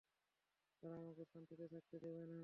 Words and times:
তারা 0.83 0.95
আমাকে 0.95 1.23
শান্তিতে 1.25 1.65
থাকতে 1.67 1.95
দেবে 2.03 2.23
না। 2.29 2.39